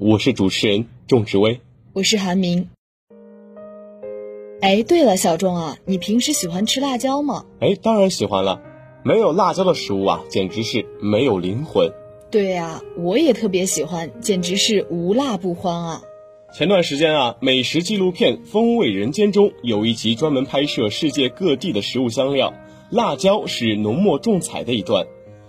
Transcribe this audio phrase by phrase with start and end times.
[0.00, 1.60] 我是主持人仲志威。
[1.92, 2.68] 我是韩明。
[4.60, 7.44] 哎，对了，小仲啊，你平时喜欢吃辣椒吗？
[7.60, 8.60] 哎，当然喜欢了。
[9.04, 11.92] 没有辣椒的食物啊，简直是没有灵魂。
[12.28, 16.02] 对呀、我也特别喜欢，简直是无辣不欢啊！
[16.52, 22.52] 前段时间啊，美食纪录片《风味人间》中有一集专门拍摄世界各地的食物香料，
[22.90, 25.06] 辣椒是浓墨重彩的一段。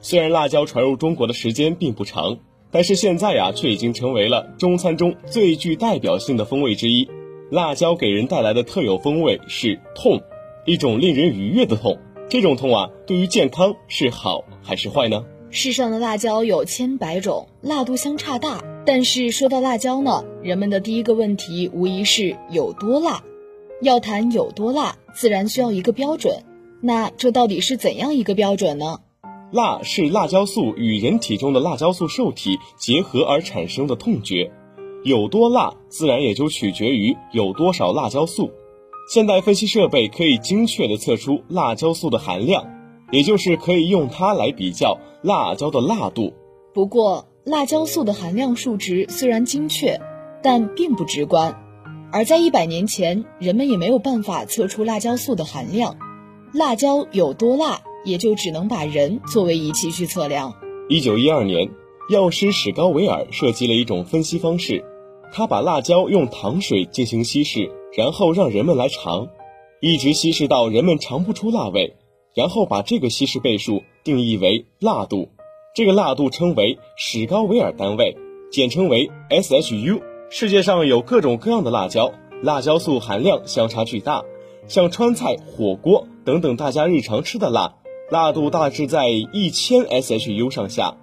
[0.00, 2.38] 虽然辣椒传入中国的时间并不长，
[2.70, 7.08] 但是现在呀、却已经成为了中餐中最具代表性的风味之一。
[7.50, 10.20] 辣椒给人带来的特有风味是痛，
[10.66, 11.98] 一种令人愉悦的痛。
[12.28, 15.24] 这种痛啊，对于健康是好还是坏呢？
[15.50, 18.62] 世上的辣椒有千百种，辣度相差大。
[18.84, 23.22] 但是说到辣椒呢，人们的第一个问题无疑是有多辣。
[23.80, 26.42] 要谈有多辣，自然需要一个标准。
[26.82, 29.00] 那这到底是怎样一个标准呢？
[29.50, 34.52] 辣是辣椒素与人体中的辣椒素受体结合而产生的痛觉，
[35.04, 38.50] 有多辣自然也就取决于有多少辣椒素。
[39.10, 42.66] 现代分析设备可以精确地测出辣椒素的含量，
[43.10, 46.34] 也就是可以用它来比较辣椒的辣度。
[46.74, 49.98] 不过，辣椒素的含量数值虽然精确，
[50.42, 51.58] 但并不直观。
[52.12, 55.96] 而在一百年前，人们也没有办法测出辣椒素的含量。
[56.52, 60.54] 辣椒有多辣，也就只能把人作为仪器去测量。
[60.88, 61.70] 一九一二年，
[62.10, 64.82] 药师史高维尔设计了一种分析方式，
[65.32, 69.28] 他把辣椒用糖水进行稀释，然后让人们来尝，
[69.82, 71.96] 一直稀释到人们尝不出辣味，
[72.34, 75.28] 然后把这个稀释倍数定义为辣度，
[75.74, 78.16] 这个辣度称为史高维尔单位，
[78.50, 80.00] 简称为 SHU。
[80.30, 84.24] 世界上有各种各样的辣椒，辣椒素含量相差巨大，
[84.66, 87.74] 像川菜、火锅等等大家日常吃的辣。
[88.10, 90.96] 辣度大致在一千 SHU 上下，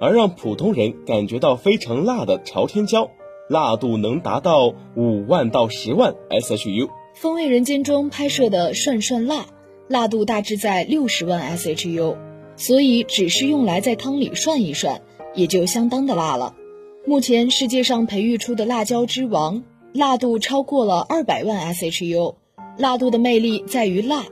[0.00, 3.08] 而让普通人感觉到非常辣的朝天椒，
[3.48, 6.86] 辣度能达到五万到十万 SHU。
[7.14, 9.46] 《风味人间》中拍摄的涮涮辣，
[9.86, 12.16] 辣度大致在六十万 SHU，
[12.56, 15.02] 所以只是用来在汤里涮一涮，
[15.36, 16.56] 也就相当的辣了。
[17.06, 19.62] 目前世界上培育出的辣椒之王，
[19.92, 22.34] 辣度超过了二百万 SHU。
[22.76, 24.24] 辣度的魅力在于辣，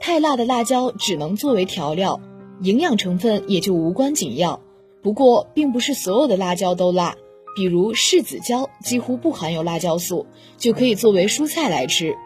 [0.00, 2.20] 太辣的辣椒只能作为调料，
[2.62, 4.58] 营养成分也就无关紧要。
[5.02, 7.14] 不过，并不是所有的辣椒都辣，
[7.54, 12.16] 比如柿子椒几乎不含有辣椒素，就可以作为蔬菜来吃。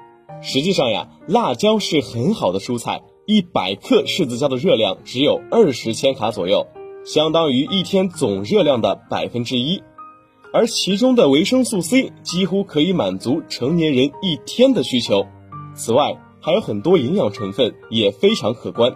[0.40, 6.68] 实际上呀，辣椒是很好的蔬菜，一百克柿子椒的热量只有二十千卡左右，
[7.04, 9.82] 相当于一天总热量的百分之一，
[10.52, 15.26] 而其中的维生素 C 几乎可以满足成年人一天的需求。
[15.74, 18.94] 此外，还有很多营养成分也非常可观，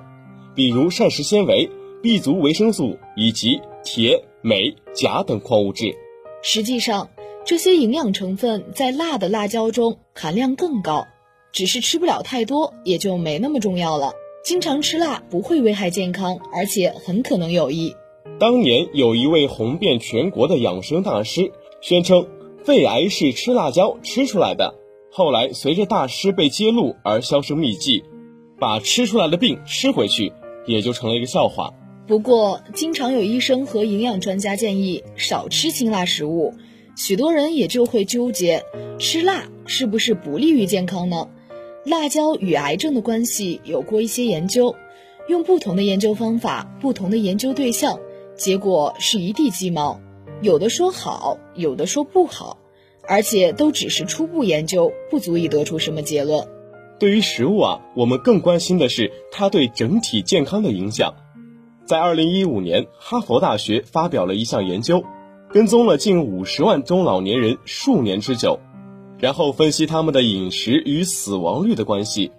[0.54, 1.70] 比如膳食纤维、
[2.02, 5.96] B 族维生素以及铁、镁、钾等矿物质。
[6.42, 7.08] 实际上，
[7.46, 11.06] 这些营养成分在辣的辣椒中含量更高，
[11.50, 14.12] 只是吃不了太多，也就没那么重要了。
[14.44, 17.96] 经常吃辣不会危害健康，而且很可能有益。
[18.38, 21.50] 当年有一位红遍全国的养生大师，
[21.80, 22.28] 宣称
[22.62, 24.74] 肺癌是吃辣椒吃出来的。
[25.10, 28.04] 后来随着大师被揭露而销声匿迹，
[28.58, 30.32] 把吃出来的病吃回去，
[30.66, 31.72] 也就成了一个笑话。
[32.06, 36.54] 不过，经常有医生和营养专家建议少吃辛辣食物，
[36.96, 38.64] 许多人也就会纠结，
[38.98, 41.28] 吃辣是不是不利于健康呢？
[41.84, 44.74] 辣椒与癌症的关系有过一些研究，
[45.26, 47.98] 用不同的研究方法、不同的研究对象，
[48.36, 50.00] 结果是一地鸡毛，
[50.42, 52.58] 有的说好，有的说不好。
[53.08, 56.46] 而且都只是初步研究，不足以得出什么结论。
[56.98, 61.14] 对于食物啊，我们更关心的是它对整体健康的影响。
[61.86, 65.02] 在二零一五年，哈佛大学发表了一项研究，
[65.50, 68.60] 跟踪了近五十万中老年人数年之久，
[69.18, 72.32] 然后分析他们的饮食与死亡率的关系。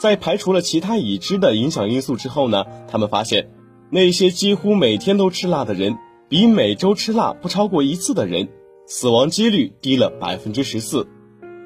[0.00, 3.50] 在排除了其他已知的影响因素之后呢，他们发现，
[3.90, 8.48] 那些几乎每天都吃辣的人，比每周吃辣不超过一次的人。
[8.90, 11.06] 死亡几率低了百分之十四，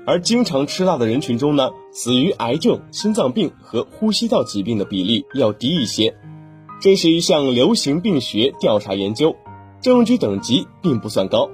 [0.04, 6.16] 而经常吃辣的人群中呢，死于癌症、心脏病和呼吸道疾病的比例要低一些。
[6.80, 9.36] 这是一项流行病学调查研究，
[9.80, 11.48] 证据等级并不算高。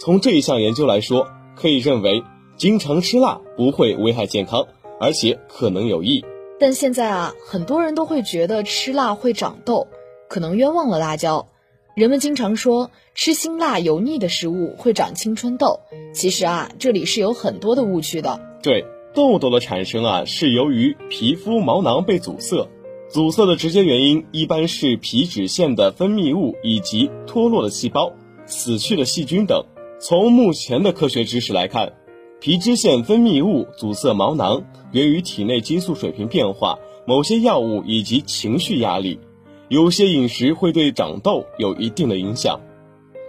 [0.00, 2.24] 从这一项研究来说，可以认为
[2.56, 4.66] 经常吃辣不会危害健康，
[4.98, 6.24] 而且可能有益。
[6.58, 9.86] 但现在啊，很多人都会觉得吃辣会长痘，
[10.28, 11.46] 可能冤枉了辣椒。
[11.94, 15.80] 人们经常说吃辛辣油腻的食物会长青春痘，
[16.14, 18.40] 其实啊，这里是有很多的误区的。
[18.62, 22.66] 对，痘痘的产生啊，是由于皮肤毛囊被阻塞，
[23.10, 28.10] 阻塞的直接原因一般是皮脂腺的分泌物以及脱落的细胞、
[28.46, 29.62] 死去的细菌等。
[30.00, 31.92] 从目前的科学知识来看，
[32.40, 39.20] 皮脂腺分泌物阻塞毛囊源于体内激素水平变化、某些药物以及情绪压力。
[39.72, 42.60] 有些饮食会对长痘有一定的影响。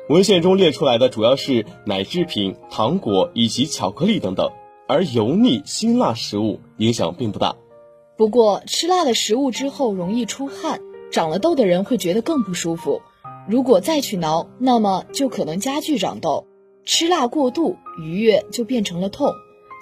[0.09, 4.51] 文献中列出来的主要是奶制品、糖果以及巧克力等等，
[4.85, 7.55] 而油腻辛辣食物影响并不大。
[8.17, 10.81] 不过吃辣的食物之后容易出汗，
[11.13, 13.01] 长了痘的人会觉得更不舒服。
[13.47, 16.45] 如果再去挠，那么就可能加剧长痘。
[16.83, 19.31] 吃辣过度，愉悦就变成了痛。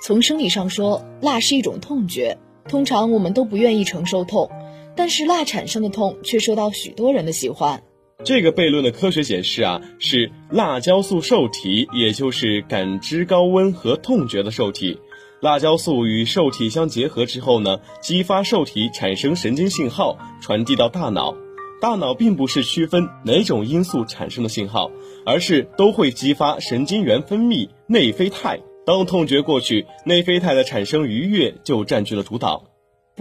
[0.04, 2.38] 从生理上说，辣是一种痛觉，
[2.68, 4.52] 通常我们都不愿意承受痛。
[4.96, 7.84] 但是辣产生的痛却受到许多人的喜欢。
[8.24, 15.00] 这个悖论的科学解释啊，是辣椒素受体，也就是感知高温和痛觉的受体。
[15.42, 21.36] 辣椒素与受体相结合之后呢，激发受体产生神经信号，传递到大脑。
[21.82, 24.92] 大脑并不是区分哪种因素产生的信号，
[25.26, 28.60] 而是都会激发神经元分泌内啡肽。
[28.86, 32.71] 当痛觉过去，内啡肽的产生愉悦就占据了主导。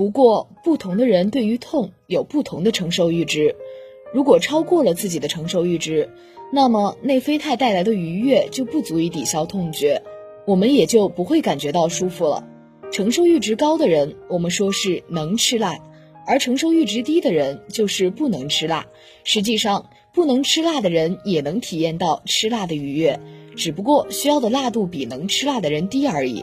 [0.01, 3.55] 不过，不同的人对于痛有不同的承受阈值。
[4.15, 6.09] 如果超过了自己的承受阈值，
[6.55, 10.03] 那么内啡肽带来的愉悦就不足以抵消痛觉，
[10.47, 12.49] 我们也就不会感觉到舒服了。
[12.91, 15.75] 承受阈值高的人，我们说是能吃辣；
[16.27, 18.87] 而承受阈值低的人就是不能吃辣。
[19.25, 23.21] 实际上，不能吃辣的人也能体验到吃辣的愉悦，
[23.55, 26.43] 只不过需要的辣度比能吃辣的人低而已。